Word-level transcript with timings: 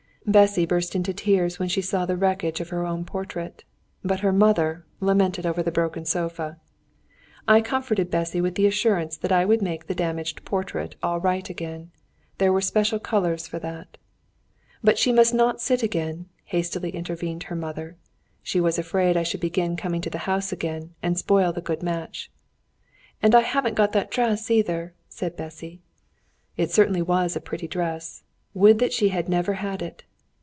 Bessy 0.23 0.67
burst 0.67 0.95
into 0.95 1.15
tears 1.15 1.57
when 1.57 1.67
she 1.67 1.81
saw 1.81 2.05
the 2.05 2.15
wreckage 2.15 2.61
of 2.61 2.69
her 2.69 2.85
own 2.85 3.05
portrait, 3.05 3.63
but 4.03 4.19
her 4.19 4.31
mother 4.31 4.85
lamented 4.99 5.47
over 5.47 5.63
the 5.63 5.71
broken 5.71 6.05
sofa. 6.05 6.59
I 7.47 7.59
comforted 7.59 8.11
Bessy 8.11 8.39
with 8.39 8.53
the 8.53 8.67
assurance 8.67 9.17
that 9.17 9.31
I 9.31 9.45
would 9.45 9.63
make 9.63 9.87
the 9.87 9.95
damaged 9.95 10.45
portrait 10.45 10.95
all 11.01 11.19
right 11.19 11.49
again 11.49 11.89
there 12.37 12.53
were 12.53 12.61
special 12.61 12.99
colours 12.99 13.47
for 13.47 13.57
that. 13.59 13.97
"But 14.83 14.99
she 14.99 15.11
must 15.11 15.33
not 15.33 15.59
sit 15.59 15.81
again," 15.81 16.29
hastily 16.45 16.91
intervened 16.91 17.43
her 17.45 17.55
mother. 17.55 17.97
She 18.43 18.61
was 18.61 18.77
afraid 18.77 19.17
I 19.17 19.23
should 19.23 19.41
begin 19.41 19.75
coming 19.75 20.01
to 20.01 20.09
the 20.09 20.19
house 20.29 20.51
again 20.51 20.93
and 21.01 21.17
spoil 21.17 21.51
the 21.51 21.61
good 21.61 21.81
match. 21.81 22.31
"And 23.23 23.33
I 23.33 23.41
haven't 23.41 23.73
got 23.75 23.91
that 23.93 24.11
dress 24.11 24.51
either," 24.51 24.93
said 25.09 25.35
Bessy. 25.35 25.81
It 26.57 26.69
certainly 26.71 27.01
was 27.01 27.35
a 27.35 27.41
pretty 27.41 27.67
dress. 27.67 28.23
Would 28.53 28.77
that 28.77 28.93
she 28.93 29.09
had 29.09 29.27
never 29.27 29.53
had 29.55 29.81
it! 29.81 30.03